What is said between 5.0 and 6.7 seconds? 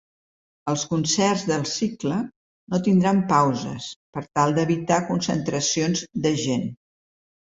concentracions de gent.